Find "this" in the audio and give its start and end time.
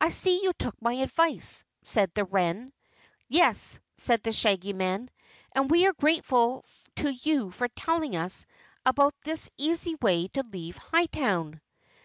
9.22-9.48